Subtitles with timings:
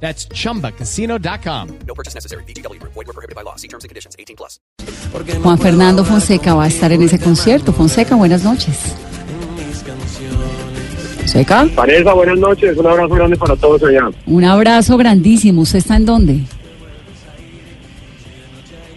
[0.00, 1.68] That's chumbacasino.com.
[1.86, 2.44] No purchase necessary.
[2.44, 2.78] BGW.
[2.82, 3.56] Void were prohibited by law.
[3.56, 4.14] See terms and conditions.
[4.18, 4.60] 18 plus.
[5.42, 7.72] Juan Fernando Fonseca va a estar en ese concierto.
[7.72, 8.94] Fonseca, buenas noches.
[11.18, 12.76] Fonseca, Vanessa, buenas noches.
[12.76, 14.10] Un abrazo grande para todos allá.
[14.26, 15.62] un abrazo grandísimo.
[15.62, 16.40] ¿Usted está en dónde?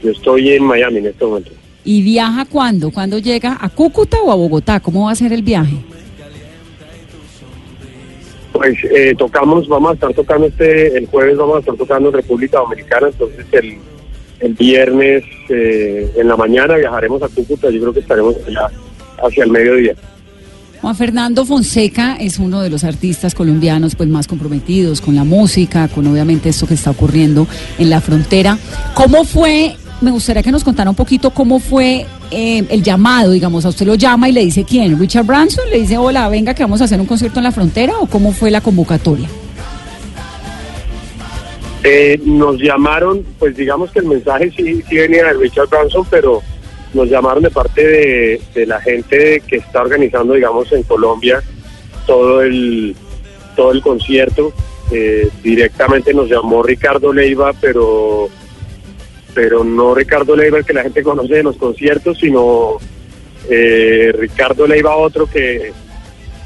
[0.04, 1.52] Yo estoy en Miami en este momento.
[1.84, 2.92] ¿Y viaja cuándo?
[2.92, 3.58] ¿Cuándo llega?
[3.60, 4.80] ¿A Cúcuta o a Bogotá?
[4.80, 5.78] ¿Cómo va a ser el viaje?
[8.60, 12.60] Pues eh, tocamos, vamos a estar tocando este, el jueves vamos a estar tocando República
[12.60, 13.78] Dominicana, entonces el,
[14.42, 18.70] el viernes eh, en la mañana viajaremos a Cúcuta, yo creo que estaremos allá
[19.24, 19.96] hacia el mediodía.
[20.82, 25.88] Juan Fernando Fonseca es uno de los artistas colombianos pues más comprometidos con la música,
[25.88, 28.58] con obviamente esto que está ocurriendo en la frontera.
[28.94, 29.78] ¿Cómo fue?
[30.02, 33.86] Me gustaría que nos contara un poquito cómo fue eh, el llamado, digamos, a usted
[33.86, 36.86] lo llama y le dice quién, Richard Branson, le dice, hola, venga que vamos a
[36.86, 39.28] hacer un concierto en la frontera o cómo fue la convocatoria.
[41.84, 46.42] Eh, nos llamaron, pues digamos que el mensaje sí, sí venía de Richard Branson, pero
[46.94, 47.86] nos llamaron de parte
[48.54, 51.42] de, la gente que está organizando, digamos, en Colombia
[52.06, 52.96] todo el
[53.56, 54.54] todo el concierto.
[54.92, 58.30] Eh, directamente nos llamó Ricardo Leiva, pero
[59.34, 62.78] pero no Ricardo Leiva el que la gente conoce de los conciertos, sino
[63.50, 65.72] eh, Ricardo Leiva otro que,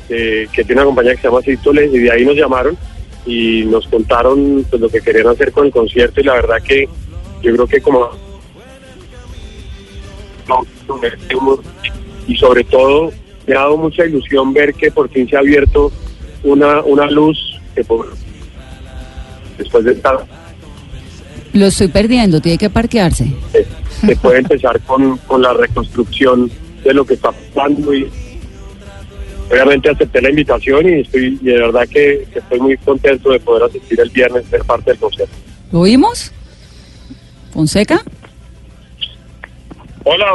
[0.08, 2.78] que, tiene una compañía que se llama Sístole, y de ahí nos llamaron
[3.26, 6.88] y nos contaron pues, lo que querían hacer con el concierto y la verdad que
[7.42, 8.10] yo creo que como
[12.28, 13.12] y sobre todo
[13.48, 15.92] me ha dado mucha ilusión ver que por fin se ha abierto
[16.44, 18.14] una, una luz que por,
[19.58, 20.26] después de estar
[21.54, 23.32] Lo estoy perdiendo, tiene que parquearse.
[23.52, 26.50] se, se puede empezar con, con la reconstrucción
[26.84, 28.10] de lo que está pasando y
[29.52, 33.40] obviamente acepté la invitación y estoy y de verdad que, que estoy muy contento de
[33.40, 35.34] poder asistir el viernes ser parte del concierto.
[35.72, 36.32] ¿Lo oímos?
[37.54, 38.02] Fonseca.
[40.04, 40.26] Hola.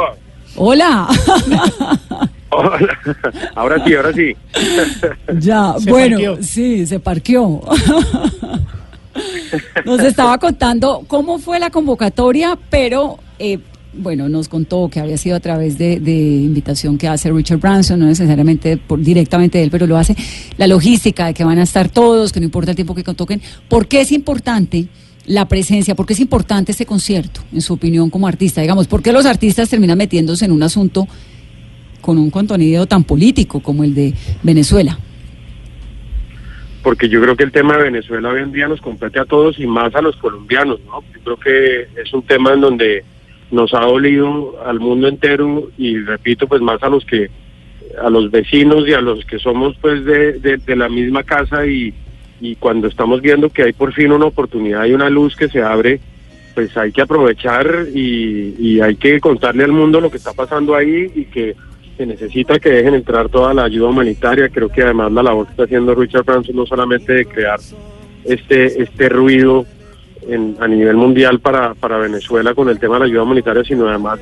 [0.55, 1.07] Hola.
[2.51, 2.99] Hola.
[3.55, 4.35] Ahora sí, ahora sí.
[5.39, 6.37] Ya, Se bueno, parqueó.
[6.41, 7.61] sí, se parqueó.
[9.85, 13.59] Nos estaba contando cómo fue la convocatoria, pero eh,
[13.93, 17.99] bueno, nos contó que había sido a través de, de invitación que hace Richard Branson,
[17.99, 20.15] no necesariamente por, directamente de él, pero lo hace.
[20.57, 23.41] La logística de que van a estar todos, que no importa el tiempo que toquen.
[23.67, 24.87] ¿Por qué es importante?
[25.25, 28.61] La presencia, ¿por qué es importante este concierto, en su opinión como artista?
[28.61, 31.07] Digamos, ¿por qué los artistas terminan metiéndose en un asunto
[32.01, 34.97] con un contenido tan político como el de Venezuela?
[36.83, 39.59] Porque yo creo que el tema de Venezuela hoy en día nos compete a todos
[39.59, 41.03] y más a los colombianos, ¿no?
[41.13, 43.03] Yo creo que es un tema en donde
[43.51, 47.29] nos ha dolido al mundo entero y repito, pues más a los que
[48.01, 51.65] a los vecinos y a los que somos pues de, de, de la misma casa
[51.65, 51.93] y,
[52.39, 55.61] y cuando estamos viendo que hay por fin una oportunidad y una luz que se
[55.61, 55.99] abre,
[56.53, 60.75] pues hay que aprovechar y, y hay que contarle al mundo lo que está pasando
[60.75, 61.55] ahí y que
[61.99, 64.47] se necesita que dejen entrar toda la ayuda humanitaria.
[64.47, 67.59] Creo que además la labor que está haciendo Richard Branson no solamente de crear
[68.23, 69.65] este este ruido
[70.25, 74.21] en, a nivel mundial para, Venezuela con el tema de la ayuda humanitaria, sino además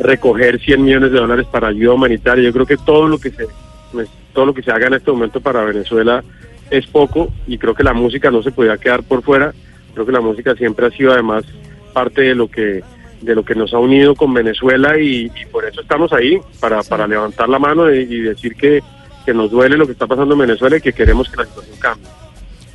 [0.00, 2.44] recoger 100 millones de dólares para ayuda humanitaria.
[2.44, 3.46] Yo creo que todo lo que se
[3.92, 6.24] pues, todo lo que se haga en este momento para Venezuela
[6.70, 9.52] es poco y creo que la música no se podía quedar por fuera.
[9.92, 11.44] Creo que la música siempre ha sido además
[11.92, 12.82] parte de lo que
[13.20, 16.82] de lo que nos ha unido con Venezuela y, y por eso estamos ahí, para,
[16.82, 18.80] para levantar la mano y, y decir que,
[19.24, 21.76] que nos duele lo que está pasando en Venezuela y que queremos que la situación
[21.78, 22.06] cambie.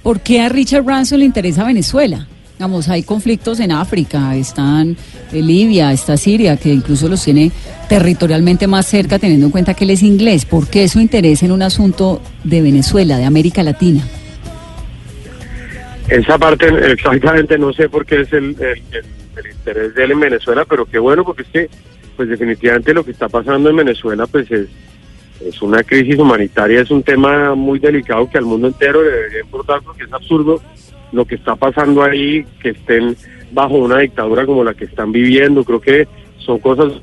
[0.02, 2.28] ¿Por qué a Richard Branson le interesa Venezuela?
[2.58, 4.96] Digamos, hay conflictos en África, están
[5.32, 7.52] eh, Libia, está Siria, que incluso los tiene
[7.90, 10.46] territorialmente más cerca, teniendo en cuenta que él es inglés.
[10.46, 14.04] ¿Por qué su interés en un asunto de Venezuela, de América Latina?
[16.14, 20.64] Esa parte exactamente no sé por qué es el, el, interés de él en Venezuela,
[20.64, 21.70] pero qué bueno porque es que
[22.16, 24.68] pues definitivamente lo que está pasando en Venezuela pues es,
[25.44, 29.40] es una crisis humanitaria, es un tema muy delicado que al mundo entero le debería
[29.40, 30.62] importar porque es absurdo
[31.12, 33.18] lo que está pasando ahí, que estén
[33.52, 36.08] bajo una dictadura como la que están viviendo, creo que
[36.38, 36.94] son cosas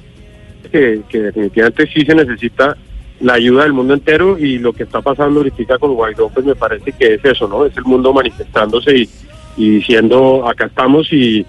[0.70, 2.76] que, que definitivamente sí se necesita
[3.20, 6.54] la ayuda del mundo entero y lo que está pasando ahorita con Guaidó, pues me
[6.54, 7.66] parece que es eso, ¿no?
[7.66, 9.08] Es el mundo manifestándose y,
[9.56, 11.44] y diciendo, acá estamos y,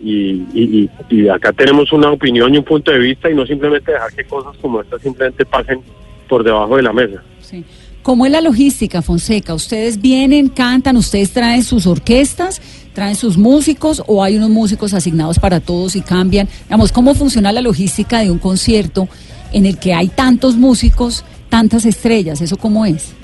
[0.00, 3.92] y, y, y acá tenemos una opinión y un punto de vista y no simplemente
[3.92, 5.80] dejar que cosas como estas simplemente pasen
[6.28, 7.22] por debajo de la mesa.
[7.40, 7.64] Sí.
[8.02, 9.54] ¿Cómo es la logística, Fonseca?
[9.54, 12.60] ¿Ustedes vienen, cantan, ustedes traen sus orquestas,
[12.94, 16.48] traen sus músicos o hay unos músicos asignados para todos y cambian?
[16.64, 19.08] Digamos, ¿cómo funciona la logística de un concierto
[19.52, 22.40] en el que hay tantos músicos, tantas estrellas?
[22.40, 23.14] ¿Eso cómo es?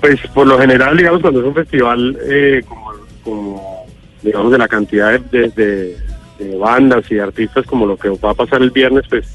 [0.00, 2.92] Pues por lo general, digamos, cuando es un festival eh, como,
[3.24, 3.86] como,
[4.22, 5.96] digamos, de la cantidad de, de,
[6.38, 9.26] de, bandas y artistas como lo que va a pasar el viernes, pues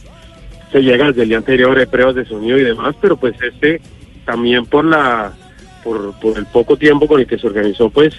[0.71, 3.81] se llega desde el día anterior de pruebas de sonido y demás, pero pues este
[4.25, 5.33] también por la
[5.83, 8.13] por el poco tiempo con el que se organizó, pues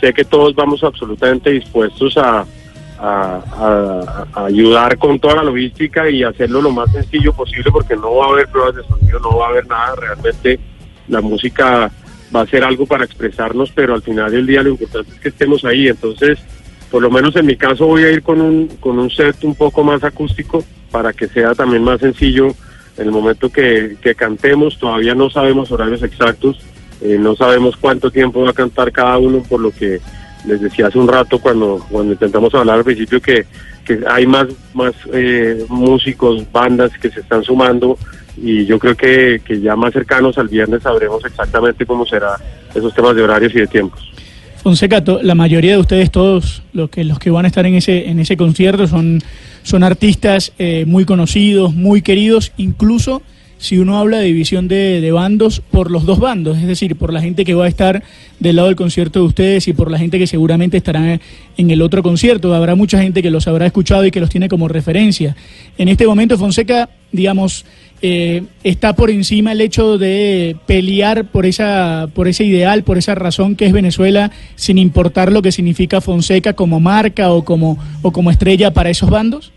[0.00, 2.44] sé que todos vamos absolutamente dispuestos a,
[2.98, 7.96] a, a, a, ayudar con toda la logística y hacerlo lo más sencillo posible porque
[7.96, 10.58] no va a haber pruebas de sonido, no va a haber nada, realmente
[11.08, 11.90] la música
[12.34, 15.28] va a ser algo para expresarnos, pero al final del día lo importante es que
[15.28, 16.38] estemos ahí, entonces
[16.90, 19.54] por lo menos en mi caso voy a ir con un, con un set un
[19.54, 22.48] poco más acústico para que sea también más sencillo
[22.96, 26.58] en el momento que, que cantemos, todavía no sabemos horarios exactos,
[27.02, 30.00] eh, no sabemos cuánto tiempo va a cantar cada uno, por lo que
[30.46, 33.46] les decía hace un rato cuando, cuando intentamos hablar al principio que,
[33.84, 37.98] que hay más, más eh, músicos, bandas que se están sumando
[38.36, 42.36] y yo creo que, que ya más cercanos al viernes sabremos exactamente cómo será
[42.74, 44.00] esos temas de horarios y de tiempos.
[44.62, 48.08] Fonseca, la mayoría de ustedes, todos los que los que van a estar en ese
[48.08, 49.22] en ese concierto son
[49.62, 53.22] son artistas eh, muy conocidos, muy queridos, incluso
[53.58, 57.12] si uno habla de división de, de, bandos por los dos bandos, es decir, por
[57.12, 58.02] la gente que va a estar
[58.38, 61.18] del lado del concierto de ustedes y por la gente que seguramente estará
[61.56, 62.54] en el otro concierto.
[62.54, 65.36] Habrá mucha gente que los habrá escuchado y que los tiene como referencia.
[65.78, 67.64] En este momento, Fonseca, digamos,
[68.02, 73.14] eh, está por encima el hecho de pelear por esa por ese ideal, por esa
[73.14, 78.12] razón que es Venezuela, sin importar lo que significa Fonseca como marca o como o
[78.12, 79.52] como estrella para esos bandos.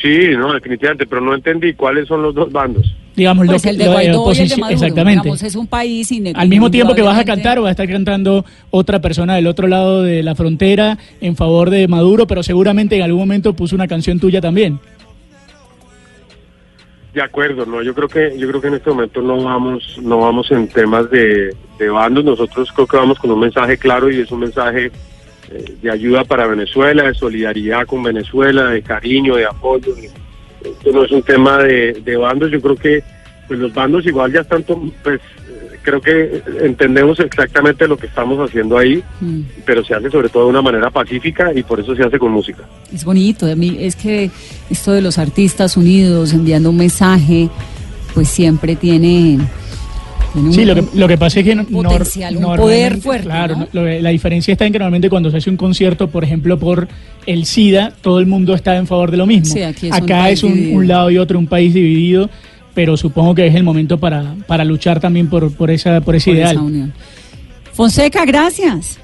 [0.00, 2.94] Sí, no, definitivamente, pero no entendí cuáles son los dos bandos.
[3.14, 5.22] Digamos, pues lo, el de Guaidó y el de Maduro, exactamente.
[5.24, 7.88] Digamos, es un país Al mismo tiempo que vas a cantar o va a estar
[7.88, 12.96] cantando otra persona del otro lado de la frontera en favor de Maduro, pero seguramente
[12.96, 14.78] en algún momento puso una canción tuya también.
[17.12, 20.18] De acuerdo, no, yo creo que yo creo que en este momento no vamos no
[20.18, 24.20] vamos en temas de, de bandos, nosotros creo que vamos con un mensaje claro y
[24.20, 24.92] es un mensaje
[25.50, 29.94] eh, de ayuda para Venezuela, de solidaridad con Venezuela, de cariño, de apoyo.
[29.96, 33.02] Esto no es un tema de, de bandos, yo creo que
[33.48, 34.62] pues los bandos igual ya están,
[35.02, 35.20] pues
[35.82, 39.40] creo que entendemos exactamente lo que estamos haciendo ahí, mm.
[39.64, 42.32] pero se hace sobre todo de una manera pacífica y por eso se hace con
[42.32, 42.62] música.
[42.92, 44.30] Es bonito, a mí es que
[44.68, 47.48] esto de los artistas unidos enviando un mensaje,
[48.14, 49.38] pues siempre tiene...
[50.52, 51.52] sí, lo, que, lo que pasa es que...
[51.52, 53.26] Un potencial, un poder fuerte.
[53.26, 53.68] Claro, ¿no?
[53.72, 56.88] lo, la diferencia está en que normalmente cuando se hace un concierto, por ejemplo, por
[57.26, 59.52] el SIDA, todo el mundo está en favor de lo mismo.
[59.52, 62.30] Sí, aquí es Acá un es un, un lado y otro, un país dividido
[62.74, 66.30] pero supongo que es el momento para, para luchar también por, por, esa, por ese
[66.30, 66.52] por ideal.
[66.52, 66.92] Esa unión.
[67.72, 68.98] Fonseca, gracias.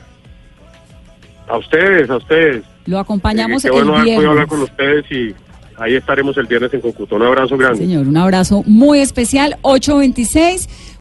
[1.48, 2.64] A ustedes, a ustedes.
[2.86, 4.18] Lo acompañamos eh, qué bueno el viernes.
[4.18, 5.34] haber hablar con ustedes y
[5.78, 7.16] ahí estaremos el viernes en Concuto.
[7.16, 7.78] Un abrazo grande.
[7.78, 9.56] Señor, un abrazo muy especial.
[9.62, 10.95] 826.